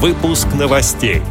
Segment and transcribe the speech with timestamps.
[0.00, 1.22] Выпуск новостей.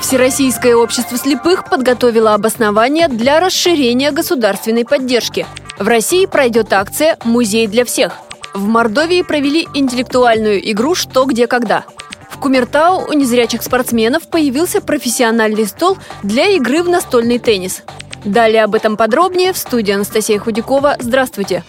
[0.00, 5.46] Всероссийское общество слепых подготовило обоснование для расширения государственной поддержки.
[5.78, 8.14] В России пройдет акция «Музей для всех».
[8.52, 11.84] В Мордовии провели интеллектуальную игру «Что, где, когда».
[12.30, 17.84] В Кумертау у незрячих спортсменов появился профессиональный стол для игры в настольный теннис.
[18.24, 20.96] Далее об этом подробнее в студии Анастасия Худякова.
[20.98, 21.62] Здравствуйте!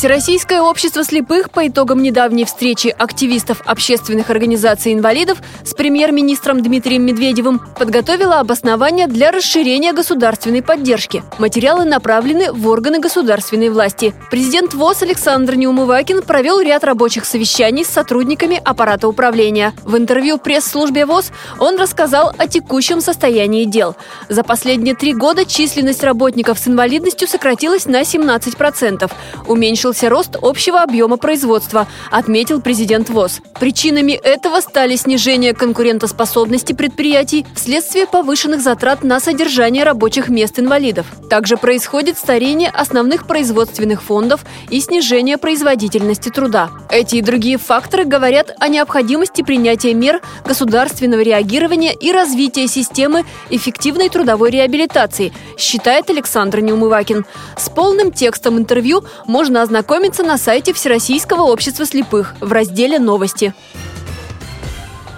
[0.00, 7.60] Всероссийское общество слепых по итогам недавней встречи активистов общественных организаций инвалидов с премьер-министром Дмитрием Медведевым
[7.78, 11.22] подготовило обоснование для расширения государственной поддержки.
[11.36, 14.14] Материалы направлены в органы государственной власти.
[14.30, 19.74] Президент ВОЗ Александр Неумывакин провел ряд рабочих совещаний с сотрудниками аппарата управления.
[19.82, 23.94] В интервью пресс-службе ВОЗ он рассказал о текущем состоянии дел.
[24.30, 29.10] За последние три года численность работников с инвалидностью сократилась на 17%.
[29.46, 33.40] Уменьшилась уменьшился рост общего объема производства, отметил президент ВОЗ.
[33.58, 41.06] Причинами этого стали снижение конкурентоспособности предприятий вследствие повышенных затрат на содержание рабочих мест инвалидов.
[41.28, 46.70] Также происходит старение основных производственных фондов и снижение производительности труда.
[46.90, 54.08] Эти и другие факторы говорят о необходимости принятия мер государственного реагирования и развития системы эффективной
[54.08, 57.24] трудовой реабилитации, считает Александр Неумывакин.
[57.56, 63.54] С полным текстом интервью можно ознакомиться на сайте Всероссийского общества слепых в разделе «Новости».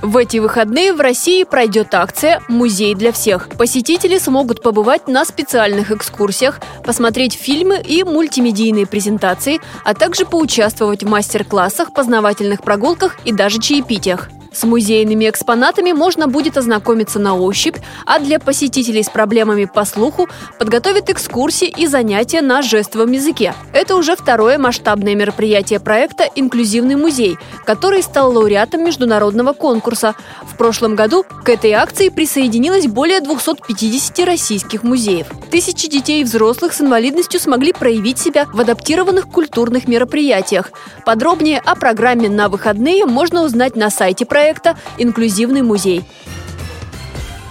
[0.03, 3.49] В эти выходные в России пройдет акция «Музей для всех».
[3.51, 11.09] Посетители смогут побывать на специальных экскурсиях, посмотреть фильмы и мультимедийные презентации, а также поучаствовать в
[11.09, 14.29] мастер-классах, познавательных прогулках и даже чаепитиях.
[14.53, 20.29] С музейными экспонатами можно будет ознакомиться на ощупь, а для посетителей с проблемами по слуху
[20.59, 23.55] подготовят экскурсии и занятия на жестовом языке.
[23.73, 30.15] Это уже второе масштабное мероприятие проекта «Инклюзивный музей», который стал лауреатом международного конкурса.
[30.43, 35.29] В прошлом году к этой акции присоединилось более 250 российских музеев.
[35.51, 40.73] Тысячи детей и взрослых с инвалидностью смогли проявить себя в адаптированных культурных мероприятиях.
[41.07, 46.03] Подробнее о программе на выходные можно узнать на сайте проекта проекта «Инклюзивный музей».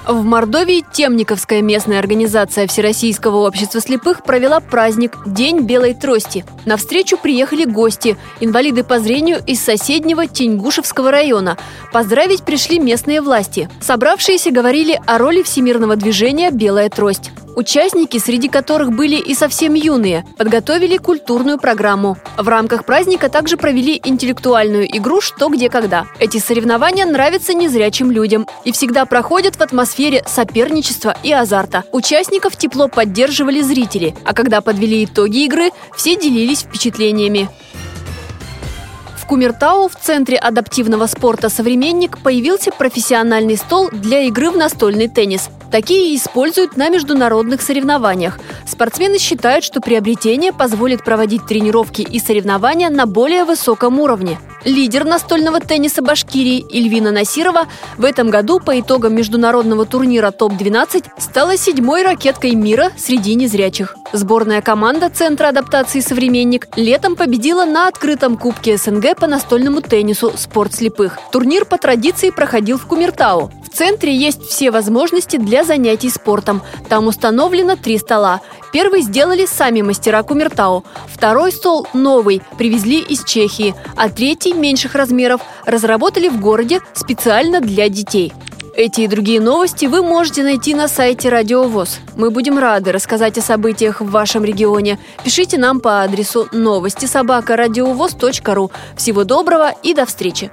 [0.05, 6.43] В Мордовии Темниковская местная организация Всероссийского общества слепых провела праздник «День белой трости».
[6.65, 11.57] На встречу приехали гости, инвалиды по зрению из соседнего Теньгушевского района.
[11.93, 13.69] Поздравить пришли местные власти.
[13.79, 17.31] Собравшиеся говорили о роли всемирного движения «Белая трость».
[17.55, 22.17] Участники, среди которых были и совсем юные, подготовили культурную программу.
[22.37, 26.05] В рамках праздника также провели интеллектуальную игру «Что, где, когда».
[26.19, 31.83] Эти соревнования нравятся незрячим людям и всегда проходят в атмосфере соперничества и азарта.
[31.91, 37.49] Участников тепло поддерживали зрители, а когда подвели итоги игры, все делились впечатлениями.
[39.31, 45.49] Кумертау в Центре адаптивного спорта «Современник» появился профессиональный стол для игры в настольный теннис.
[45.71, 48.39] Такие используют на международных соревнованиях.
[48.67, 54.37] Спортсмены считают, что приобретение позволит проводить тренировки и соревнования на более высоком уровне.
[54.65, 57.67] Лидер настольного тенниса Башкирии Ильвина Насирова
[57.97, 63.95] в этом году по итогам международного турнира ТОП-12 стала седьмой ракеткой мира среди незрячих.
[64.13, 70.75] Сборная команда Центра адаптации «Современник» летом победила на открытом Кубке СНГ по настольному теннису «Спорт
[70.75, 71.17] слепых».
[71.31, 73.51] Турнир по традиции проходил в Кумертау.
[73.71, 76.61] В центре есть все возможности для занятий спортом.
[76.89, 78.41] Там установлено три стола.
[78.73, 80.83] Первый сделали сами мастера Кумертау.
[81.07, 83.73] Второй стол новый, привезли из Чехии.
[83.95, 88.33] А третий, меньших размеров, разработали в городе специально для детей.
[88.75, 91.99] Эти и другие новости вы можете найти на сайте Радио ВОЗ.
[92.15, 94.99] Мы будем рады рассказать о событиях в вашем регионе.
[95.23, 98.71] Пишите нам по адресу новости собака ру.
[98.97, 100.49] Всего доброго и до встречи!